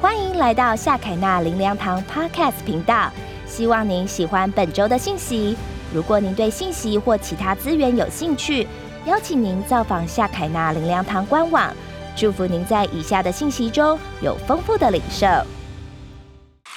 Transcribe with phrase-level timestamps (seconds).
[0.00, 3.12] 欢迎来到夏凯纳林良堂 Podcast 频道。
[3.48, 5.56] 希望您喜欢本周的信息。
[5.92, 8.64] 如果您对信息或其他资源有兴趣，
[9.06, 11.74] 邀请您造访夏凯纳林良堂官网。
[12.16, 15.26] 祝福您在以下的信息中有丰富的领受。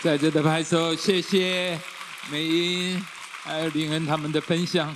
[0.02, 1.80] 在这的拍手，谢谢
[2.32, 3.00] 美英
[3.44, 4.96] 还有林恩他们的分享，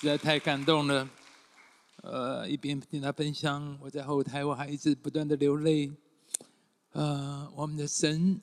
[0.00, 1.06] 实在太感动了。
[2.02, 5.92] 呃，一边听他分享，我在后台我还一直不断的流泪。
[6.98, 8.40] 呃，我们的神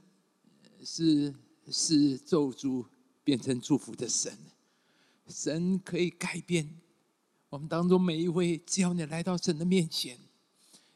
[0.82, 1.36] 是
[1.70, 2.86] 是咒诅
[3.22, 4.34] 变成祝福的神，
[5.28, 6.80] 神可以改变
[7.50, 10.18] 我们当中每一位，只要你来到神的面前，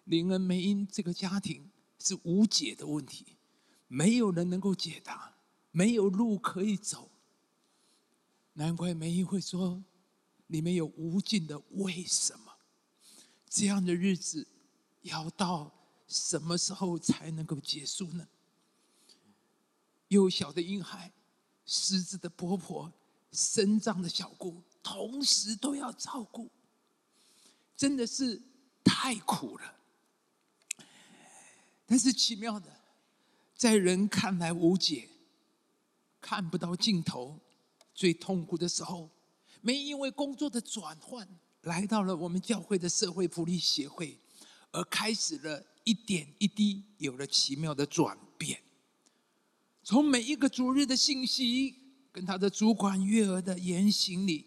[0.06, 1.70] 灵恩梅因这个家庭
[2.00, 3.36] 是无解的问题，
[3.90, 5.36] 没有人能够解答，
[5.72, 7.12] 没有路可以走，
[8.54, 9.84] 难怪梅英会说，
[10.48, 12.54] 里面有无尽的为什么，
[13.50, 14.48] 这样的日子
[15.02, 15.79] 要到。
[16.10, 18.28] 什么时候才能够结束呢？
[20.08, 21.14] 幼小的婴孩、
[21.68, 22.92] 失智的婆婆、
[23.32, 26.50] 生长的小姑，同时都要照顾，
[27.78, 28.42] 真的是
[28.84, 29.76] 太苦了。
[31.86, 32.76] 但是奇妙的，
[33.56, 35.08] 在人看来无解、
[36.20, 37.40] 看不到尽头、
[37.94, 39.08] 最痛苦的时候，
[39.62, 41.28] 没因为工作的转换，
[41.62, 44.20] 来到了我们教会的社会福利协会，
[44.72, 45.64] 而开始了。
[45.90, 48.60] 一点一滴有了奇妙的转变。
[49.84, 51.74] 从每一个主日的信息
[52.12, 54.46] 跟他的主管月儿的言行里，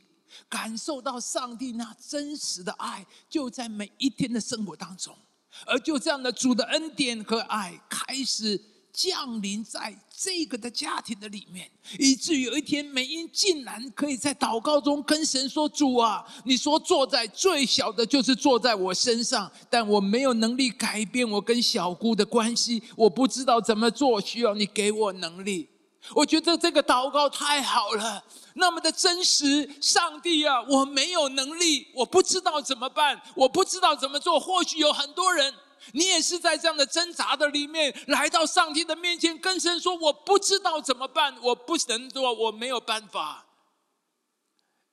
[0.48, 5.18] 感受到上帝那真实的爱，就在每一天的生活当中。
[5.66, 8.60] 而就这样的主的恩典和爱开始。
[8.92, 25.68] 降临在这个的家庭的里面，以至于有一天，美英竟然可以在祷告中跟神说：“主啊，你说坐在最小的，就是坐在我身上，但我没有能力改变我跟小姑的关系，我不知道怎么做，需要你给我能力。”
[26.14, 28.22] 我觉得这个祷告太好了，
[28.54, 29.70] 那么的真实。
[29.80, 34.38] 上帝啊，我没有能力，我不知道怎么办，我不知道怎么做。
[34.38, 35.54] 或许有很多人。
[35.92, 43.46] 你也是在这样的挣扎的里面，来到上帝的面前，跟神说：“我不知道怎么办，我不能做，我没有办法。”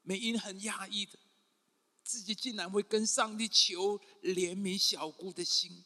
[0.01, 1.19] 美英很压抑的，
[2.03, 5.83] 自己竟然会跟上帝求怜悯小姑的心，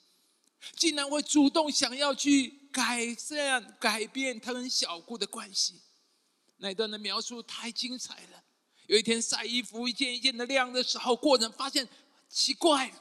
[0.77, 5.81] 竟然会主动想要去改善、改变他跟小姑的关系。
[6.57, 8.43] 那段的描述太精彩了。
[8.87, 11.87] 有一天晒衣服，一件一件的晾的时候，过程发现
[12.29, 12.91] 奇怪。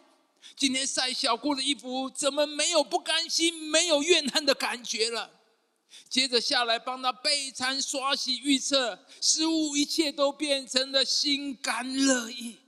[0.57, 5.31] 今天晒小姑的衣服，怎么没有不甘心、没有怨恨的感觉了？
[6.09, 12.59] 接着下来帮他备餐、刷洗、预测食物，一切都变成了心甘乐意。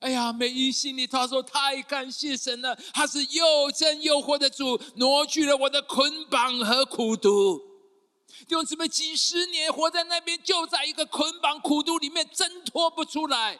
[0.00, 7.60] 哎呀，美英心里他说：“太感谢神了，他是又真又活的主，挪去了我的捆绑和苦毒。
[8.46, 13.58] 弟兄姊妹，几十年活在那边，就在一个捆绑苦毒里面挣脱不出来。”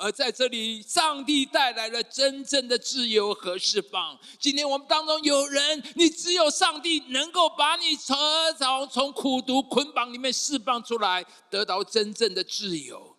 [0.00, 4.16] 而在这里，上帝带来了真正的自由和释放。
[4.38, 8.16] 今天我们当中有人，你只有上帝能够把你从
[8.88, 13.16] 从苦毒捆绑里面释放出来，得到真正的自由。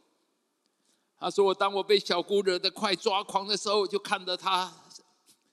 [1.19, 4.73] 他说：“我当我被小姑惹得快抓狂的时候，就看到他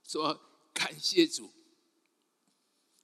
[0.06, 0.40] 说
[0.72, 1.50] 感谢主。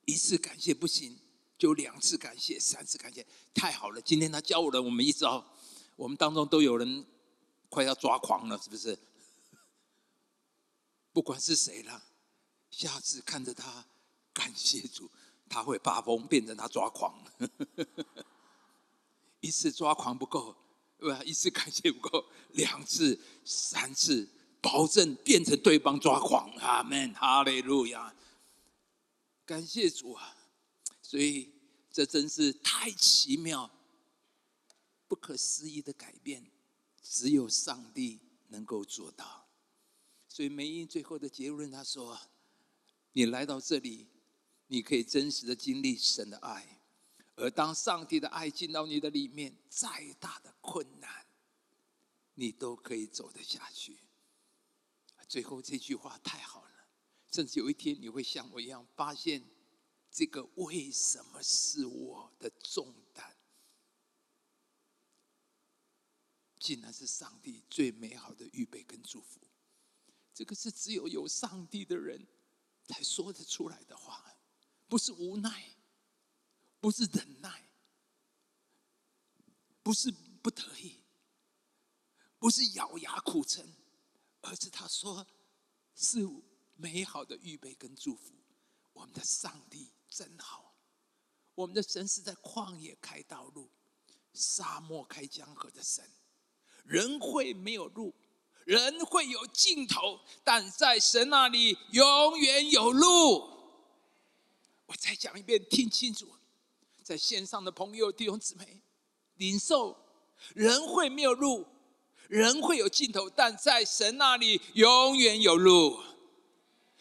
[0.05, 1.19] 一次感谢不行，
[1.59, 4.01] 就两次感谢，三次感谢，太好了！
[4.01, 5.45] 今天他教我了我们一招，
[5.97, 7.05] 我们当中都有人。”
[7.73, 8.99] 快要抓狂了，是不是？
[11.11, 12.03] 不管是谁了，
[12.71, 13.87] 下次看着他
[14.35, 15.11] 感谢主，
[15.49, 17.25] 他会发疯，变成他抓狂。
[19.41, 20.55] 一次抓狂不够，
[20.99, 21.25] 对吧？
[21.25, 24.29] 一次感谢不够，两次、三次，
[24.61, 26.51] 保证变成对方抓狂。
[26.57, 28.15] 阿门，哈利路亚！
[29.47, 30.37] 感谢主啊！
[31.01, 31.55] 所以
[31.91, 33.71] 这真是太奇妙、
[35.09, 36.52] 不可思议的改变。
[37.13, 38.19] 只有上帝
[38.49, 39.47] 能够做到，
[40.27, 42.19] 所以梅英最后的结论，他说
[43.13, 44.09] ：“你来到这里，
[44.69, 46.81] 你可以真实的经历神的爱，
[47.35, 51.27] 而当上帝的爱进到你的里面，再大的困难，
[52.33, 53.99] 你都可以走得下去。”
[55.29, 56.89] 最后这句话太好了，
[57.31, 59.45] 甚至有一天你会像我一样，发现
[60.11, 63.32] 这个为什么是我的重担。
[66.63, 69.41] 竟然是上帝最美好的预备跟祝福，
[70.33, 72.25] 这个是只有有上帝的人
[72.87, 74.33] 才说得出来的话，
[74.87, 75.75] 不是无奈，
[76.79, 77.69] 不是忍耐，
[79.83, 81.01] 不是不得已，
[82.39, 83.69] 不是咬牙苦撑，
[84.43, 85.27] 而是他说
[85.97, 86.21] 是
[86.77, 88.33] 美好的预备跟祝福。
[88.93, 90.77] 我们的上帝真好，
[91.57, 93.69] 我们的神是在旷野开道路、
[94.33, 96.09] 沙漠开江河的神。
[96.85, 98.15] 人会没有路，
[98.65, 103.51] 人会有尽头，但在神那里永远有路。
[104.87, 106.29] 我再讲一遍，听清楚，
[107.03, 108.83] 在线上的朋友弟兄姊妹，
[109.37, 109.97] 领受，
[110.55, 111.67] 人会没有路，
[112.29, 116.01] 人会有尽头，但在神那里永远有路。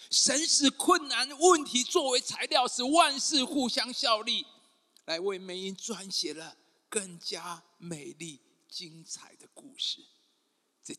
[0.10, 4.46] 神使困难问题作为材料，使万事互相效力，
[5.06, 6.56] 来为美音撰写了
[6.90, 8.40] 更加美丽。
[8.72, 10.00] 精彩的故事，
[10.82, 10.96] 这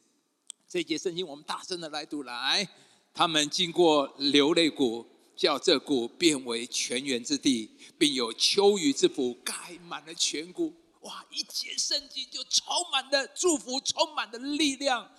[0.69, 2.69] 这节圣经我们大声的来读来。
[3.15, 9.55] 他们经过流泪谷，叫这谷变为泉源之地，并有秋雨之福盖
[9.89, 10.75] 满了全谷。
[11.01, 11.25] 哇！
[11.31, 15.11] 一节圣经就充满了祝福，充满了力量。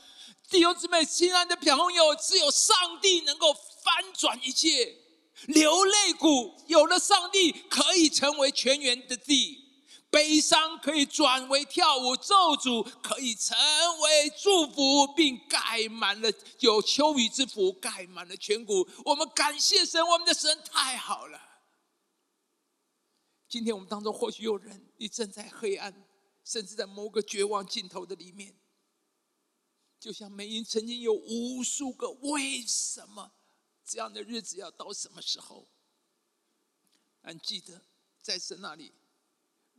[0.48, 4.96] 弟兄姊妹，亲爱的朋友，只有上帝能够翻转一切。
[5.48, 9.63] 流泪谷有了上帝，可以成为泉源的地。
[10.14, 13.58] 悲伤可以转为跳舞，咒诅可以成
[14.02, 18.88] 为祝福，并盖满了有秋雨之福，盖满了全谷。
[19.06, 21.42] 我们感谢神，我们的神太好了。
[23.50, 25.92] 今天我们当中或许有人，你正在黑暗，
[26.46, 28.56] 甚至在某个绝望尽头的里面，
[30.00, 33.32] 就像美英曾经有无数个为什么
[33.84, 35.68] 这样的日子要到什么时候？
[37.20, 37.82] 但记得
[38.22, 38.94] 在神那里。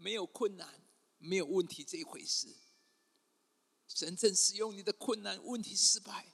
[0.05, 0.69] 没有困难，
[1.17, 2.49] 没有问题这一回事。
[3.89, 6.27] 神正使用你的困难、问题、失败，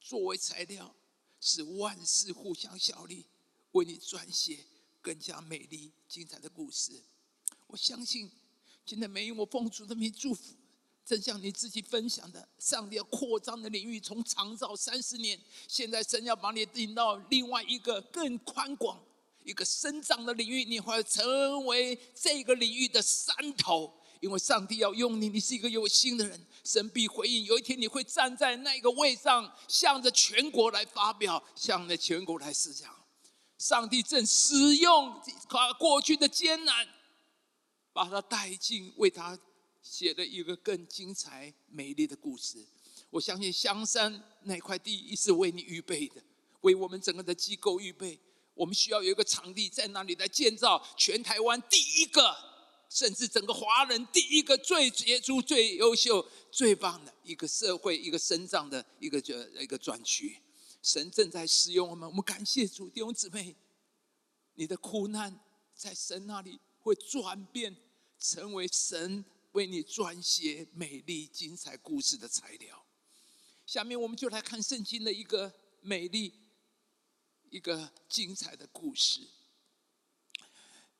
[0.00, 0.96] 作为材料，
[1.38, 3.26] 使万事互相效力，
[3.72, 4.64] 为你撰写
[5.02, 7.02] 更加美丽、精彩的故事。
[7.66, 8.30] 我相信，
[8.86, 10.54] 今天没有我奉主的名祝福，
[11.04, 15.38] 正像你自己分享的，上帝要扩张的领域，从长照三十年，
[15.68, 19.04] 现在神要把你引到另外一个更宽广。
[19.46, 27.44] 一个生长的领域，你会成为这个领域的山头，因为上帝要用你，你是一个有心的人，神必回应。
[27.44, 32.92] 有一天你会站在那个位上，向着全国来发表，向着全国来施讲。
[33.56, 36.84] 上帝正使用他过去的艰难，
[37.92, 39.38] 把他带进，为他
[39.80, 42.58] 写了一个更精彩、美丽的故事。
[43.10, 46.20] 我相信香山那块地是为你预备的，
[46.62, 48.18] 为我们整个的机构预备。
[48.56, 52.34] 我们需要有一个场地在那里来建造全台湾第一个，
[52.88, 60.40] 甚至整个华人第一个最杰出、最优秀、最棒的一个社会、一个生长的一个这一个专区。
[60.82, 63.54] 神正在使用我们，我们感谢主弟兄姊妹，
[64.54, 65.38] 你的苦难
[65.74, 67.76] 在神那里会转变
[68.18, 69.22] 成为神
[69.52, 72.86] 为你撰写美丽精彩故事的材料。
[73.66, 76.32] 下面我们就来看圣经的一个美丽。
[77.50, 79.20] 一个精彩的故事。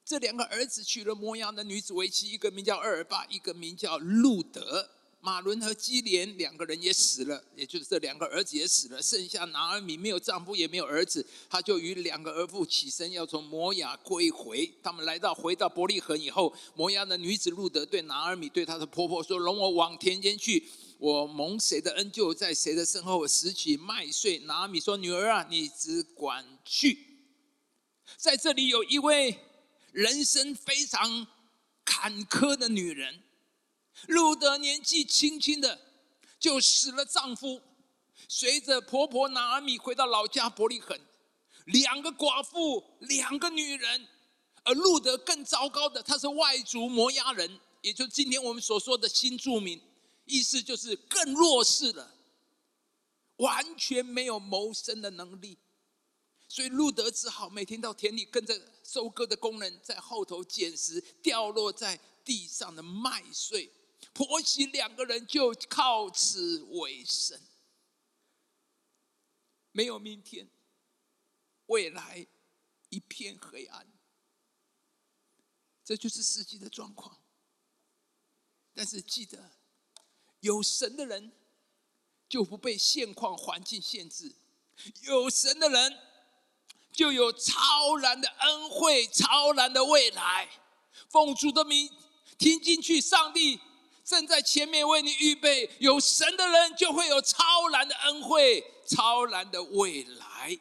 [0.05, 4.91] 这两个儿子娶了摩押的女子为妻，一个名叫厄尔巴，一个名叫路德。
[5.21, 9.03] 马伦和基连两个人也死了，也就是这两个儿子也死了。
[9.03, 14.73] 剩下拿尔米没有丈夫，也没有儿子，他就与两个儿妇起身，要从摩押归回。
[14.85, 24.39] 他们来到回到伯利恒以后，摩押的女子路德对拿尔米对她的婆婆说：“容我往田间去。”我蒙谁的恩，就在谁的身后拾起麦穗。
[24.41, 26.99] 拿米说：“女儿啊，你只管去。”
[28.17, 29.39] 在这里有一位
[29.93, 31.27] 人生非常
[31.85, 33.23] 坎坷的女人，
[34.07, 35.79] 路德年纪轻轻的
[36.39, 37.61] 就死了丈夫，
[38.27, 40.99] 随着婆婆拿米回到老家伯利恒，
[41.67, 44.07] 两个寡妇，两个女人，
[44.65, 49.79] 而路德更糟糕的，他是外族摩押人，也就今天我们所说的新住民。
[50.27, 52.15] 意思就是更弱势了，
[53.37, 55.57] 完全没有谋生的能力，
[56.49, 63.71] 所以路德只好每天到田里跟着收割的工人在后头捡拾掉落在地上的麦穗，
[64.13, 67.41] 婆媳两个人就靠此为生，
[69.71, 70.51] 没有明天，
[71.67, 72.27] 未来
[72.89, 73.87] 一片黑暗，
[75.85, 77.17] 这就是实际的状况。
[78.75, 79.56] 但是记得。
[80.47, 81.33] 有神的人
[82.29, 84.33] 就不被现况环境限制，
[85.03, 85.99] 有神的人
[86.93, 90.49] 就有超然的恩惠、超然的未来。
[91.09, 91.91] 奉主的名
[92.39, 93.61] 听进去，上帝
[94.05, 95.69] 正在前面为你预备。
[95.81, 100.59] 有神的人就会有超然的恩惠、超然的未来。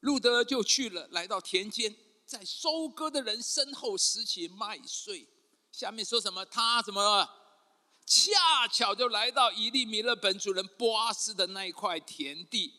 [0.00, 1.94] 路德就去了，来到田间，
[2.26, 5.28] 在收割的人身后拾起麦穗。
[5.70, 6.44] 下面说什么？
[6.44, 7.28] 他怎么？
[8.08, 12.72] 恰巧就来到伊利米勒本主人波阿斯的那一块田地，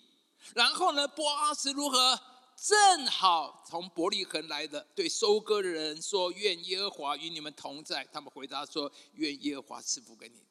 [0.55, 2.19] 然后呢，波阿斯如何
[2.57, 10.43] 正好从伯利恒来的，对收割的人说：“愿耶和华与你们同在。”他们回答说：“愿耶和华赐福给你。”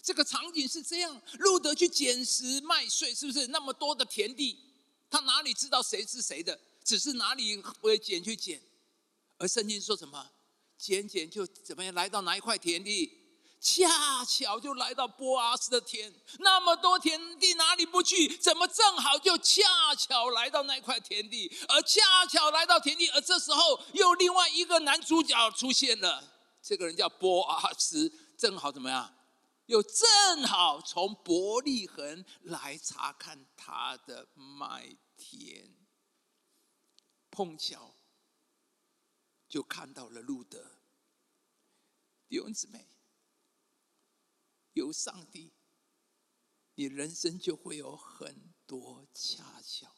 [0.00, 4.56] 这个场景是这样：路德去捡拾麦穗，是不是那么多的田地？
[5.10, 6.60] 他哪里知道谁是谁的？
[6.84, 8.62] 只是哪里会捡去捡。
[9.38, 10.30] 而圣经说什么？
[10.78, 11.92] 捡捡就怎么样？
[11.92, 13.23] 来到哪一块田地？
[13.64, 18.36] 恰巧就来到波阿斯的田，那么多田地哪里不去？
[18.36, 21.50] 怎么正好就恰巧来到那块田地？
[21.66, 26.22] 而恰巧来到田地，而这时候又另外一个男主角出现了。
[26.60, 29.14] 这个人叫波阿斯，正好怎么样？
[29.64, 35.74] 又正好从伯利恒来查看他的麦田，
[37.30, 37.94] 碰巧
[39.48, 40.62] 就看到了路德
[42.28, 42.86] 弟兄姊妹。
[44.74, 45.52] 有上帝，
[46.74, 49.94] 你人生就会有很多恰巧。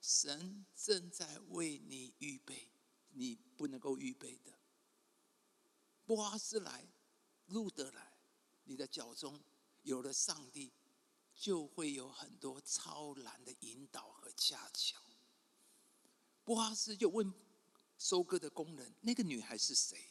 [0.00, 2.72] 神正在为你预备，
[3.10, 4.58] 你不能够预备的。
[6.04, 6.88] 波阿斯来，
[7.46, 8.18] 路德来，
[8.64, 9.42] 你的脚中
[9.82, 10.72] 有了上帝，
[11.34, 15.00] 就会有很多超然的引导和恰巧。
[16.42, 17.32] 波阿斯就问
[17.98, 20.10] 收割的工人：“那个女孩是谁？”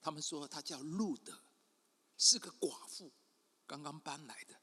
[0.00, 1.38] 他们说她叫路德，
[2.16, 3.12] 是个寡妇，
[3.66, 4.54] 刚刚搬来的，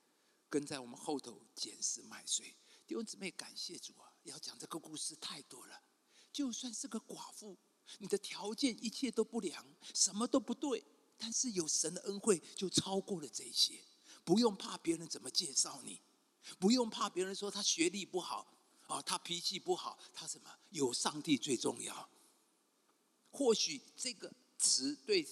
[0.50, 2.56] 跟在我们后头捡拾麦穗。
[2.88, 4.14] 弟兄姊妹，感谢主啊！
[4.24, 5.82] 要讲这个故事太多了。
[6.32, 7.58] 就算是个寡妇，
[7.98, 10.84] 你的条件一切都不良，什么都不对，
[11.18, 13.84] 但是有神的恩惠，就超过了这些。
[14.24, 16.02] 不用怕别人怎么介绍你，
[16.60, 18.54] 不用怕别人说他学历不好
[18.88, 20.50] 啊，他脾气不好，他什么？
[20.70, 22.10] 有上帝最重要。
[23.32, 24.32] 或许这个。
[24.58, 25.28] 词对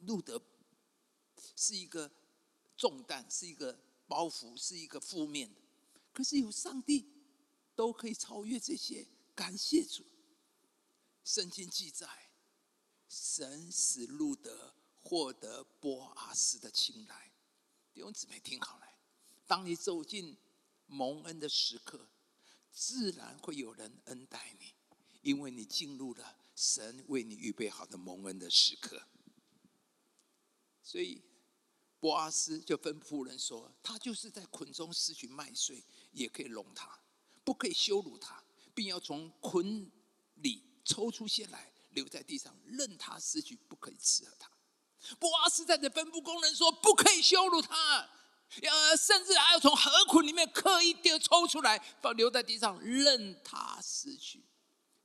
[0.00, 0.40] 路德
[1.56, 2.10] 是一个
[2.76, 5.60] 重担，是一个包袱，是一个负面的。
[6.12, 7.06] 可是有上帝，
[7.74, 9.06] 都可以超越这些。
[9.34, 10.04] 感谢主，
[11.24, 12.06] 圣经记载，
[13.08, 17.32] 神使路德获得波阿斯的青睐。
[17.94, 18.86] 弟兄姊妹听好了，
[19.46, 20.36] 当你走进
[20.86, 22.08] 蒙恩的时刻，
[22.70, 24.74] 自然会有人恩待你，
[25.22, 26.36] 因为你进入了。
[26.54, 29.02] 神为你预备好的蒙恩的时刻，
[30.82, 31.22] 所以
[31.98, 37.00] 波阿斯就吩咐人说：“他就是在捆中失去麦穗，也可以容他，
[37.44, 38.44] 不可以羞辱他，
[38.74, 39.90] 并要从捆
[40.34, 44.50] 里抽出些来，留在地上，任他失去，不可以吃了他。”
[45.18, 48.08] 波阿斯在这吩咐工人说：“不可以羞辱他，
[48.62, 54.44] 呃，甚至还要从河捆里面刻意丢抽出来，放留在地上，任他失去。”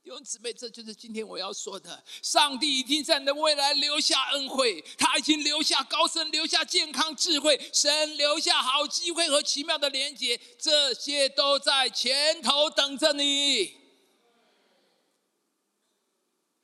[0.08, 2.02] 弟兄姊妹，这就是今天我要说的。
[2.22, 13.76] 上帝已经在你的未来留下恩惠，他已经留下高升，留下健康智慧，神留下好机会和奇妙的连接，这些都在前头等着你。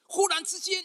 [0.04, 0.82] 忽然之间，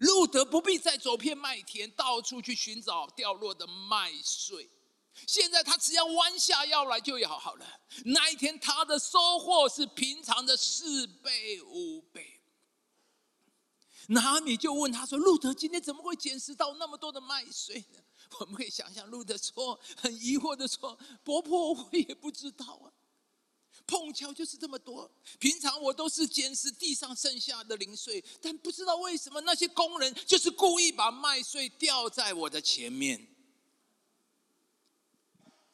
[0.00, 4.68] 路德不必再走遍麦田，到处去寻找掉落的麦穗。
[5.26, 7.80] 现在他只要弯下腰来就要好了。
[8.04, 12.40] 那一天他的收获是平常的四倍五倍。
[14.08, 17.98] 拿米就问他说：“路德今天怎么会捡拾到那么多的麦穗呢？”
[18.40, 22.90] 我们可以想象，路德说很疑惑的说：“伯伯，我也不知道啊，
[23.86, 25.08] 碰巧就是这么多。
[25.38, 33.28] 平常我都是捡拾地上剩下的零碎，但不知道为什么那些工人就是故意把麦穗掉在我的前面。”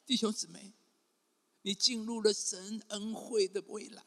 [0.07, 0.71] 弟兄姊妹，
[1.63, 4.01] 你进入了神恩惠的未来，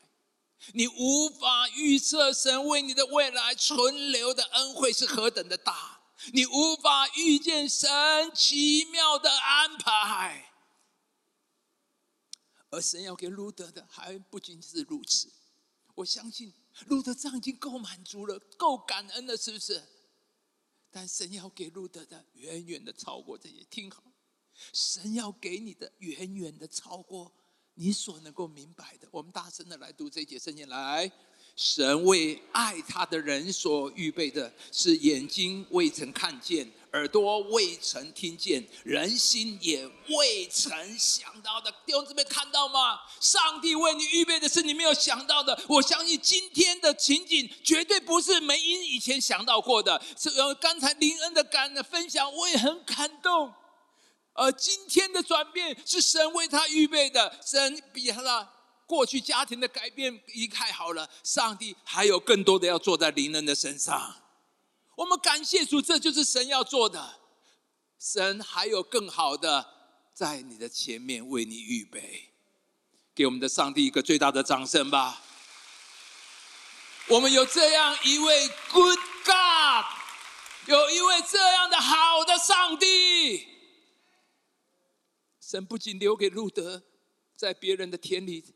[0.72, 6.00] 你无法预测神为你的未来存留的恩惠是何等的大，
[6.32, 7.88] 你无法预见神
[8.34, 10.50] 奇妙的安排。
[12.70, 15.30] 而神要给路德的还不仅仅是如此，
[15.96, 16.54] 我相信
[16.86, 19.86] 路德这样已经够满足了，够感恩了，是不是？
[20.90, 24.02] 但神要给路德的远远的超过这些，听好。
[24.72, 27.32] 神要给你的远远的超过
[27.74, 29.08] 你所能够明白的。
[29.10, 31.10] 我们大声的来读这节圣经来。
[31.56, 41.70] 神为爱他的人所预备的，是眼睛未曾看见，耳朵未曾听见，人心也未曾想到的。
[41.84, 43.00] 弟兄姊妹看到吗？
[43.20, 45.60] 上帝为你预备的是你没有想到的。
[45.68, 50.00] 我相信今天的情景绝对不是梅英以前想到过的。
[50.16, 53.52] 是，刚才林恩的感的分享，我也很感动。
[54.32, 58.48] 而今天的转变是神为他预备的，神比他的
[58.86, 61.08] 过去家庭的改变已太好了。
[61.22, 64.22] 上帝还有更多的要做在灵人的身上，
[64.94, 67.20] 我们感谢主，这就是神要做的。
[67.98, 69.68] 神还有更好的
[70.14, 72.30] 在你的前面为你预备。
[73.14, 75.20] 给我们的上帝一个最大的掌声吧！
[77.08, 79.84] 我们有这样一位 Good God，
[80.66, 83.46] 有一位这样的好的上帝。
[85.50, 86.80] 神不仅留给路德
[87.34, 88.54] 在别人的田里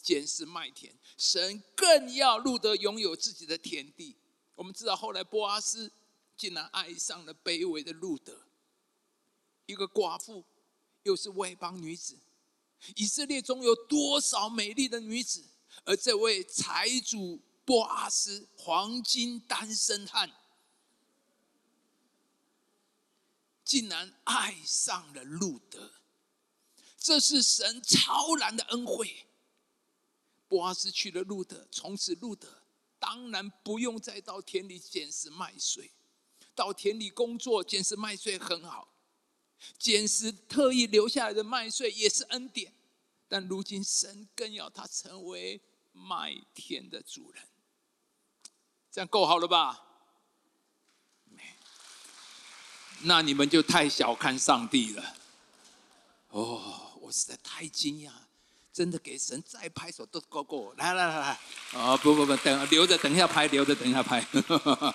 [0.00, 4.14] 捡拾麦田，神更要路德拥有自己的田地。
[4.54, 5.90] 我们知道，后来波阿斯
[6.36, 8.46] 竟然爱上了卑微的路德，
[9.66, 10.44] 一个寡妇，
[11.02, 12.16] 又是外邦女子。
[12.94, 15.44] 以色列中有多少美丽的女子？
[15.84, 20.30] 而这位财主波阿斯，黄金单身汉，
[23.64, 25.90] 竟然爱上了路德。
[27.04, 29.26] 这是神超然的恩惠。
[30.48, 32.48] 波阿斯娶了路德，从此路德
[32.98, 35.90] 当然不用再到田里捡拾麦穗，
[36.54, 38.88] 到田里工作捡拾麦穗很好，
[39.78, 42.72] 捡拾特意留下来的麦穗也是恩典。
[43.28, 45.60] 但如今神更要他成为
[45.92, 47.44] 麦田的主人，
[48.90, 49.84] 这样够好了吧？
[53.00, 55.16] 那你们就太小看上帝了。
[56.30, 56.80] 哦。
[57.04, 58.10] 我实在太惊讶，
[58.72, 60.72] 真的给神再拍手都够够。
[60.78, 61.38] 来来来来，
[61.78, 64.26] 啊不不不，等留着，等一下拍，留着等一下拍。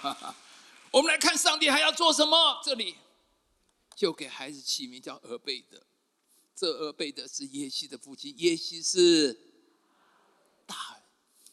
[0.92, 2.60] 我们来看上帝还要做什么？
[2.66, 2.96] 这里
[3.96, 5.86] 就给孩子起名叫俄贝德，
[6.56, 9.40] 这俄贝德是耶西的父亲，耶西是
[10.66, 10.98] 大。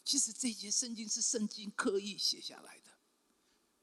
[0.03, 2.91] 其实这一节圣经是圣经刻意写下来的，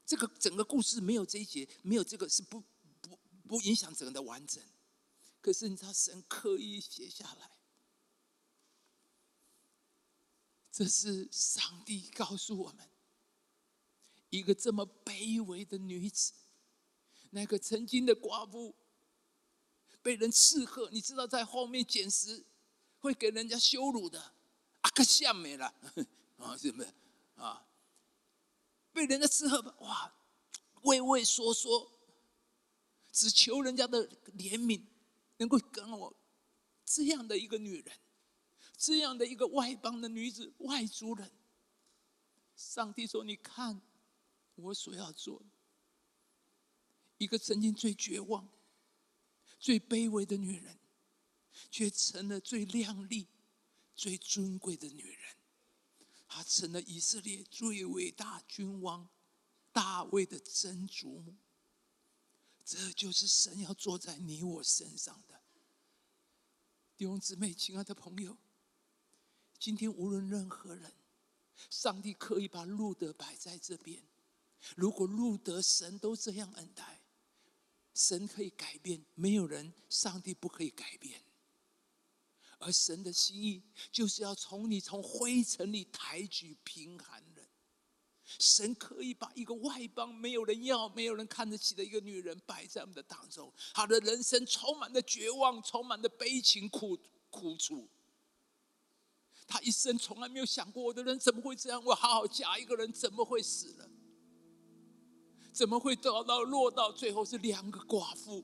[0.05, 2.61] 这个整个故事没有这一节，没有这个是不
[3.01, 3.17] 不
[3.47, 4.61] 不影响整个的完整。
[5.45, 7.51] 可是你知道，神刻意写下来，
[10.71, 12.89] 这是上帝告诉我们：
[14.31, 16.33] 一个这么卑微的女子，
[17.29, 18.73] 那个曾经的寡妇，
[20.01, 22.43] 被人斥喝，你知道，在后面捡拾
[22.97, 24.19] 会给人家羞辱的，
[24.81, 25.71] 啊，可下面了
[26.41, 26.91] 啊，是不是
[27.35, 27.67] 啊？
[28.91, 30.11] 被人家斥喝，哇，
[30.81, 31.91] 畏畏缩缩，
[33.11, 34.83] 只求人家的怜悯。
[35.37, 36.15] 能够跟我
[36.85, 37.97] 这样的一个女人，
[38.77, 41.31] 这样的一个外邦的女子、外族人，
[42.55, 43.81] 上帝说：“你看，
[44.55, 45.45] 我所要做的，
[47.17, 48.49] 一个曾经最绝望、
[49.59, 50.79] 最卑微的女人，
[51.69, 53.27] 却成了最靓丽、
[53.95, 55.19] 最尊贵的女人。
[56.27, 59.09] 她成了以色列最伟大君王
[59.71, 61.35] 大卫的曾祖母。”
[62.65, 65.39] 这就是神要坐在你我身上的
[66.97, 68.35] 弟兄姊妹、亲爱的朋友。
[69.59, 70.91] 今天无论任何人，
[71.69, 74.01] 上帝可以把路德摆在这边。
[74.75, 77.01] 如果路德神都这样恩待，
[77.93, 81.21] 神可以改变，没有人上帝不可以改变。
[82.57, 87.23] 而神的心意就是要从你从灰尘里抬举贫寒。
[88.39, 96.97] 神可以把一个外邦没有人要、没有人看得起的一个女人摆在我们的当中，她的人生充满了绝望，充满了悲情、苦
[97.29, 97.89] 苦楚。
[99.47, 101.83] 她一生从来没有想过，我的人怎么会这样？
[101.83, 103.89] 我好好嫁一个人，怎么会死了？
[105.53, 108.43] 怎么会得到落到最后是两个寡妇？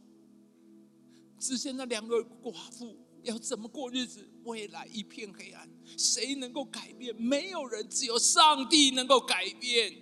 [1.39, 2.97] 只剩那两个寡妇。
[3.23, 4.27] 要怎么过日子？
[4.43, 7.15] 未来一片黑暗，谁能够改变？
[7.15, 9.93] 没有人，只有上帝能够改变。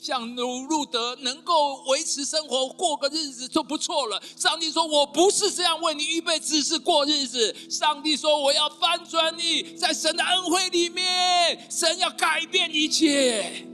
[0.00, 4.22] 像努路德能够维持生活，过个日子就不错了。
[4.36, 13.66] 上帝说：“我不是这样为你预备，只是过日子。”上帝说：“我要翻转你，在神的恩惠里面，神要改变一切。”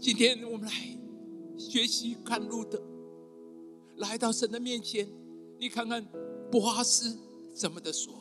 [0.00, 0.72] 今天我们来
[1.58, 2.80] 学习看路德，
[3.96, 5.06] 来到神的面前，
[5.58, 6.06] 你看看
[6.50, 7.18] 波阿斯。
[7.58, 8.14] 怎么的说？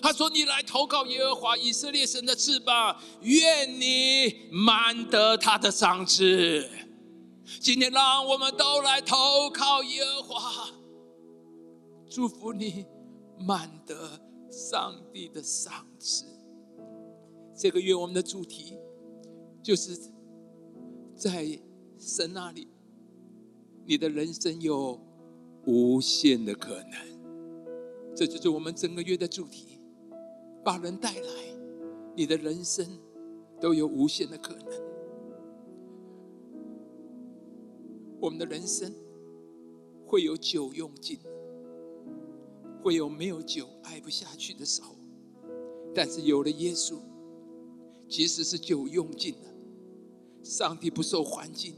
[0.00, 6.68] 他说：“你来投靠耶和华以色列神的翅膀，愿你满得他的赏赐。”
[7.60, 10.70] 今天让我们都来投靠耶和华，
[12.08, 12.86] 祝福你
[13.38, 14.18] 满得
[14.50, 16.24] 上帝的赏赐。
[17.56, 18.74] 这个月我们的主题
[19.62, 19.96] 就是
[21.14, 21.46] 在
[21.98, 22.66] 神那里，
[23.84, 24.98] 你的人生有
[25.66, 27.11] 无限的可能。
[28.14, 29.78] 这就是我们整个月的主题，
[30.62, 31.28] 把人带来，
[32.14, 32.86] 你的人生
[33.60, 34.66] 都有无限的可能。
[38.20, 38.92] 我们的人生
[40.06, 41.18] 会有酒用尽，
[42.82, 44.94] 会有没有酒爱不下去的时候，
[45.94, 46.98] 但是有了耶稣，
[48.08, 49.54] 即使是酒用尽了，
[50.44, 51.76] 上帝不受环境、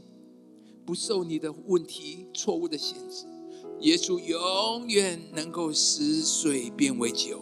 [0.85, 3.25] 不受你的问题、错误的限制。
[3.81, 7.39] 耶稣永远能够使水变为酒，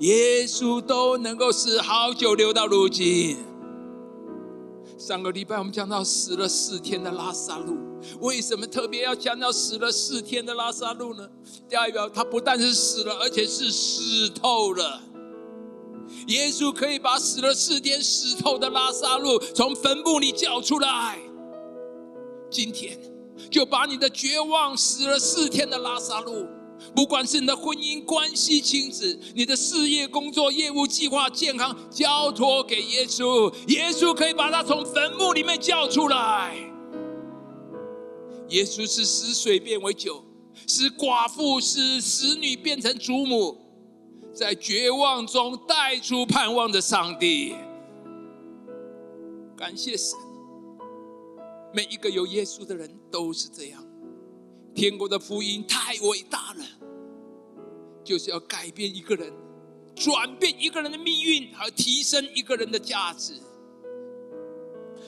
[0.00, 3.36] 耶稣都能够使好酒留到如今。
[4.98, 7.76] 上个礼拜我们讲到死了四天的拉萨路，
[8.20, 11.28] 为什么特别要讲到死了四天的拉萨路呢？
[11.68, 15.02] 代表他不但是死了，而且是死透了。
[16.26, 21.18] 耶稣可以把死了四天死透的拉萨路从坟墓里叫出来。
[22.50, 22.98] 今天
[23.48, 26.46] 就把你的绝望死了四天的拉萨路。
[26.96, 36.56] 不管是你的婚姻关系、亲子、你的事业、工作、业务计划、健康，交托给耶稣，耶稣可以把他从坟墓里面叫出来。
[38.48, 40.24] 耶稣是使水变为酒，
[40.66, 43.58] 使寡妇、使使女变成主母，
[44.32, 47.54] 在绝望中带出盼望的上帝。
[49.54, 50.18] 感谢神，
[51.72, 53.84] 每一个有耶稣的人都是这样。
[54.74, 56.64] 天国的福音太伟大了，
[58.04, 59.32] 就是要改变一个人，
[59.94, 63.34] 转变一个人的命运，和提升一个人的价值。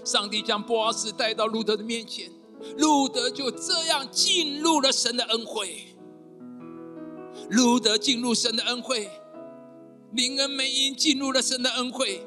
[0.04, 2.30] 上帝将波阿斯带到路德的面前，
[2.76, 5.94] 路德就这样进入了神的恩惠。
[7.50, 9.08] 路德进入神的恩惠，
[10.12, 12.20] 灵恩美英进入了神的恩惠。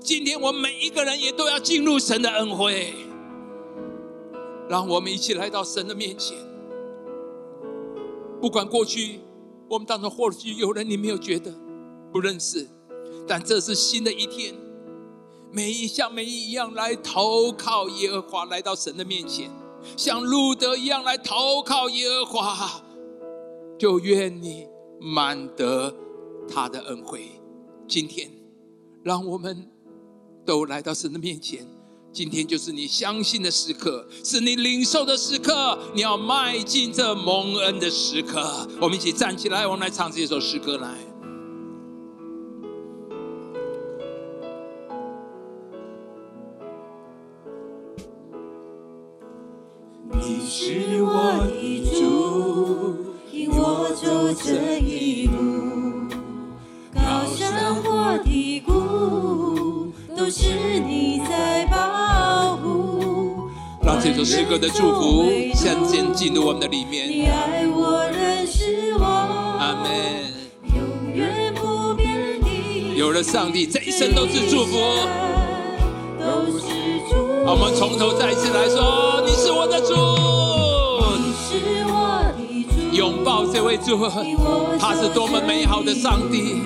[0.00, 2.94] 今天我们每一个人也都要进入神的恩惠，
[4.68, 6.36] 让我们一起来到神的面前。
[8.40, 9.20] 不管过去
[9.68, 11.52] 我们当中或许有人你没有觉得
[12.12, 12.66] 不认识，
[13.26, 14.54] 但这是新的一天，
[15.50, 19.50] 每一像每一一样来投靠耶和华，来到神的面前，
[19.96, 22.82] 像路德一样来投靠耶和华，
[23.78, 24.66] 就愿你
[25.00, 25.94] 满得
[26.48, 27.30] 他的恩惠。
[27.88, 28.30] 今天，
[29.02, 29.68] 让我们
[30.44, 31.66] 都来到神的面前。
[32.16, 38.66] 今天就是你相信的时刻，是你领受的时刻，你要迈进这蒙恩的时刻。
[38.80, 40.94] 我们一起站起来，我们来唱这首诗歌来。
[50.10, 56.08] 你是我的主，引我走这一路，
[56.94, 61.05] 高山或低谷，都是你
[64.06, 67.10] 这首诗歌的祝福先先进入我们的里面。
[67.10, 69.90] 你爱我，认识我，阿门。
[70.62, 72.46] 永远不变的。
[72.94, 74.78] 有了上帝，这一生都是祝福。
[76.20, 76.68] 都是
[77.10, 77.44] 主。
[77.44, 79.92] 好我们从头再一次来说：你是我的主。
[81.18, 82.38] 你是我的
[82.92, 84.08] 主，拥抱这位主，
[84.78, 86.62] 他是多么美好的上帝。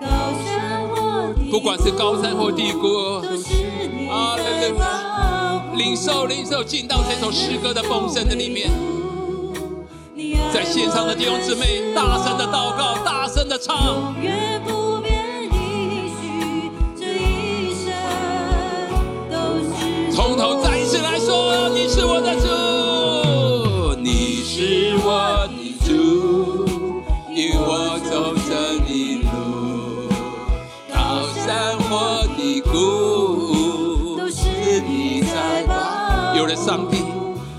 [0.00, 0.08] 高
[0.42, 3.52] 山或低谷不管是高山或低谷，都是
[3.94, 5.11] 你在保护。
[5.74, 8.70] 领受领受，进到这首诗歌的丰盛的里面。
[10.52, 14.14] 在线上的弟兄姊妹，大声的祷告，大声的唱。
[20.14, 22.46] 从头再一次来说，你是我的主，
[24.00, 25.56] 你是我的
[25.86, 26.66] 主，
[27.34, 29.28] 引我走这一路，
[30.92, 33.11] 高山或低谷，
[36.34, 37.04] 有了上帝，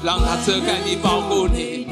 [0.04, 1.83] 让他遮盖你，保护你。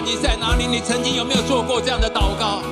[0.00, 2.62] 你在哪里，你曾经有没有做过这样的祷告？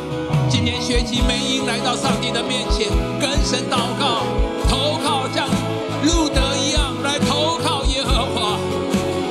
[0.48, 2.88] 今年学习美音来到上帝的面前，
[3.20, 4.22] 跟神祷告，
[4.68, 5.48] 投靠像
[6.04, 8.58] 路德一样来投靠耶和华，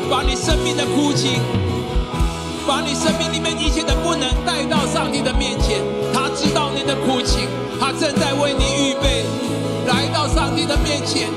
[0.10, 1.40] 把你生命的苦情，
[2.68, 5.80] 把你生命里面一切的不能带到上帝的面前，
[6.14, 7.48] 他知道你的苦情，
[7.80, 9.24] 他正在为你预备，
[9.88, 11.30] 来到上帝的面前，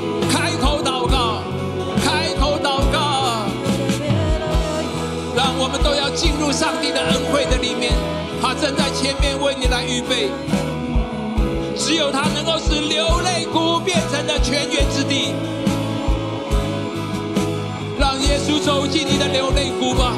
[6.18, 7.92] 进入上帝的恩惠的里面，
[8.42, 10.32] 他正在前面为你来预备。
[11.76, 15.32] 只有他能够使流泪谷变成了泉源之地，
[18.00, 20.12] 让耶稣走进你的流泪谷吧。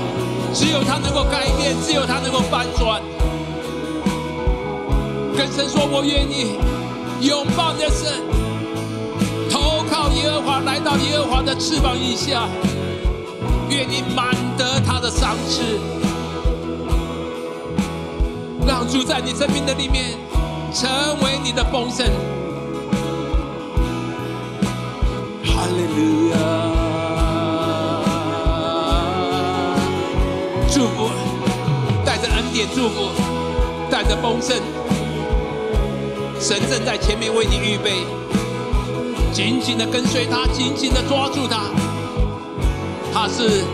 [0.54, 3.02] 只有他能够改变，只有他能够翻转。
[5.36, 6.56] 跟神说：“我愿意
[7.20, 8.24] 拥抱你的神，
[9.50, 12.48] 投靠耶和华，来到耶和华的翅膀以下，
[13.80, 15.62] 愿你满得他的赏赐，
[18.66, 20.18] 让主在你生命的里面。”
[20.72, 20.88] 成
[21.20, 22.06] 为你的丰盛，
[25.44, 26.36] 哈利路亚！
[30.70, 31.10] 祝福，
[32.04, 33.10] 带着恩典祝福，
[33.90, 34.56] 带着丰盛，
[36.38, 38.06] 神正在前面为你预备，
[39.32, 41.62] 紧紧的跟随他，紧紧的抓住他，
[43.12, 43.64] 他是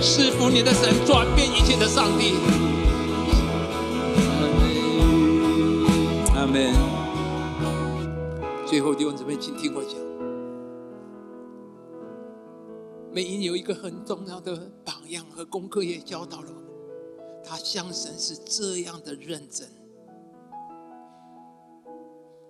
[0.00, 2.34] 赐福你的神，转变一切的上帝。
[6.34, 6.74] 阿门
[8.66, 9.94] 最后，弟兄姊妹，请听我讲。
[13.12, 16.64] 美英有一个很重要的榜样和功课，也教导了我们。
[17.44, 19.68] 他向神是这样的认真。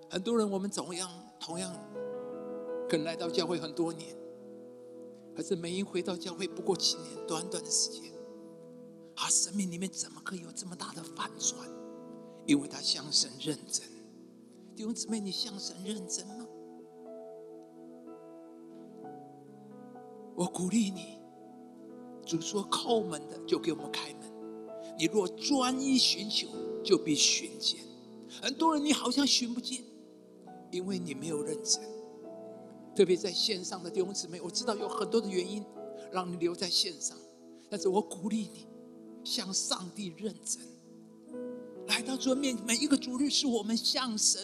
[0.09, 1.11] 很多人，我们怎么样？
[1.41, 1.71] 同样，
[2.89, 4.17] 可能来到教会很多年，
[5.35, 8.13] 可是美英回到教会不过几年，短短的时间，
[9.17, 11.69] 他生命里面怎么可以有这么大的反转？
[12.47, 13.87] 因为他相神认真。
[14.77, 16.47] 弟兄姊妹，你向神认真吗？
[20.37, 21.19] 我鼓励你，
[22.27, 24.33] 主说叩门的就给我们开门。
[24.99, 26.49] 你若专一寻求，
[26.85, 27.81] 就必寻见。
[28.43, 29.83] 很多人你好像寻不见，
[30.71, 31.94] 因为你没有认真。
[32.95, 35.65] 特别在线上的弟兄姊妹，我知道有很多的原因
[36.13, 37.17] 让你留在线上，
[37.69, 38.67] 但是我鼓励你
[39.25, 40.63] 向上帝认真。
[41.89, 44.41] 来到主面，每一个主日是我们向神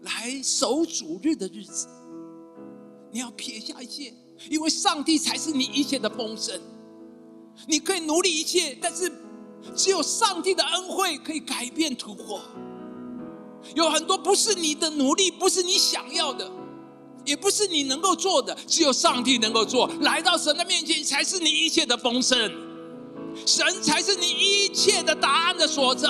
[0.00, 1.86] 来守主日的日子。
[3.12, 4.14] 你要撇下一切，
[4.48, 6.60] 因为上帝才是你一切的丰盛。
[7.68, 9.12] 你可以努力一切，但是
[9.76, 12.40] 只有上帝的恩惠可以改变突破。
[13.74, 16.50] 有很多不是你的努力，不是你想要的，
[17.24, 19.90] 也不是你能够做的，只有上帝能够做。
[20.00, 22.38] 来到神的面前，才是你一切的丰盛。
[23.46, 26.08] 神才是你一切的答案的所在。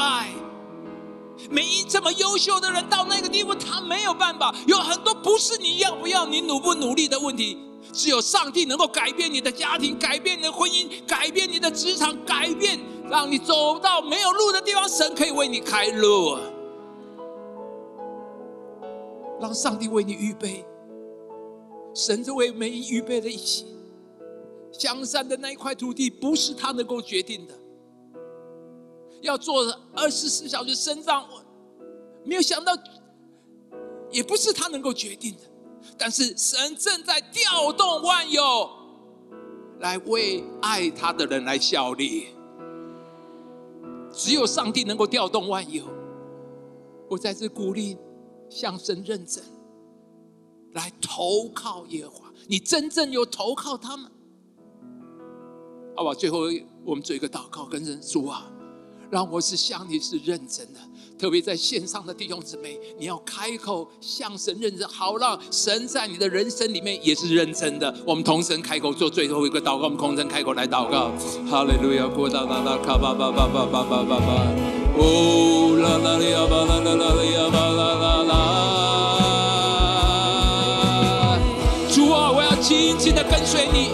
[1.50, 4.54] 每一这么优秀的人到那个地步，他没有办法。
[4.66, 7.58] 有很多不是你要不要、你努不努力的问题，
[7.92, 12.78] 只有上帝能够改变你的家庭，改变你的婚姻，改变你的职场，改变
[13.10, 14.88] 让你走到没有路的地方。
[14.88, 16.38] 神可以为你开路，
[19.40, 20.64] 让上帝为你预备。
[21.94, 23.64] 神就为每一预备了一切。
[24.72, 27.54] 江山的那一块土地不是他能够决定的，
[29.20, 31.26] 要做二十四小时生长，
[32.24, 32.72] 没有想到，
[34.10, 35.42] 也不是他能够决定的。
[35.98, 38.70] 但是神正在调动万有，
[39.80, 42.28] 来为爱他的人来效力。
[44.12, 45.84] 只有上帝能够调动万有。
[47.08, 47.98] 我在这鼓励
[48.48, 49.42] 向神认真，
[50.72, 52.30] 来投靠耶和华。
[52.48, 54.08] 你真正有投靠他吗？
[55.96, 56.40] 好吧，最后
[56.84, 58.50] 我们做一个祷告，跟人说啊，
[59.10, 60.80] 让我是向你是认真的，
[61.18, 67.94] 特别在线上的弟兄姊妹，你要开口向神认真，好让神在你的人生里面也是认真的。
[68.06, 71.10] 我们同声开口做最后一个祷告，我们同声开口来祷告。
[71.50, 74.16] 哈利路亚，过达拉拉卡巴巴巴巴巴巴巴，
[74.96, 77.99] 哦啦啦哩呀巴啦啦啦哩呀巴啦。
[83.00, 83.92] 紧紧的跟随你。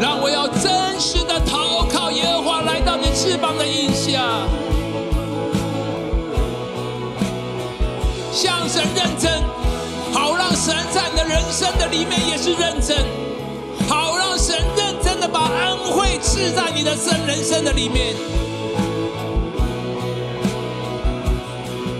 [0.00, 4.46] 让我要真实的投靠耶和华，来到你翅膀的荫下，
[8.32, 9.42] 向神认真，
[10.12, 12.96] 好让神在你的人生的里面也是认真，
[13.88, 18.14] 好让神认真的把恩惠赐在你的生人生的里面，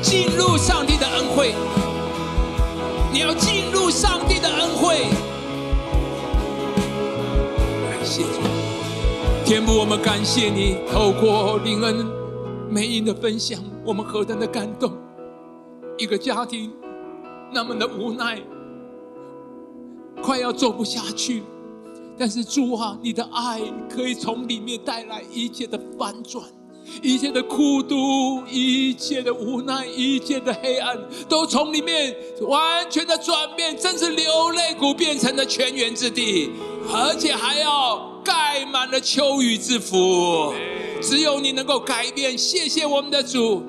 [0.01, 1.53] 进入上帝的恩惠，
[3.13, 5.09] 你要进入上帝的恩惠。
[9.45, 12.07] 天父，我们感谢你，透过林恩
[12.71, 14.93] 梅英的分享，我们何等的感动！
[15.99, 16.73] 一个家庭
[17.53, 18.41] 那么的无奈，
[20.23, 21.43] 快要走不下去，
[22.17, 26.45] 但是主啊，你的爱可以从里面带来一切的反转。
[27.03, 36.51] 一切的孤独，一切的无奈，一切的黑暗，都从里面完全的转变，真是流泪谷变成了泉源之地，
[36.93, 40.53] 而且还要盖满了秋雨之福。
[41.03, 43.63] 只有你能够改变，谢谢我们的主。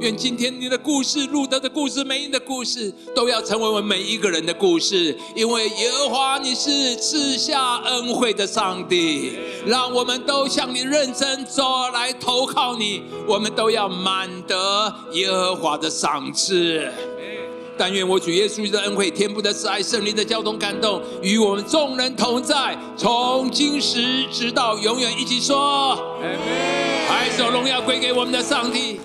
[0.00, 5.16] 愿今天你的故事、路德的故事、美英的故事，都要成为我们每一个人的故事。
[5.34, 9.32] 因为耶和华你是赐下恩惠的上帝，
[9.66, 16.88] 让我们都向你认真走来投靠你，我们都要满得耶和华的赏赐。
[17.76, 25.10] 但愿我主耶稣的恩惠、天父的慈爱、圣灵的交通感动，与我们众人同在，从今时直到永远。
[25.18, 25.96] 一起说：
[27.08, 29.00] 拍手荣耀归给我们的上帝。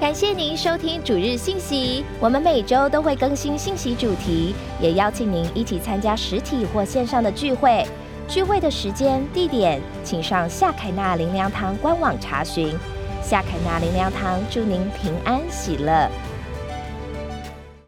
[0.00, 7.86] 感谢您收听主日信息，我们每周都会更新信息主题，也邀请您一起参加实体或线上的聚会。
[8.28, 12.76] 聚会的时间、地点，请上夏凯纳灵粮堂官网查询。
[13.22, 16.10] 夏凯纳灵粮堂祝您平安喜乐。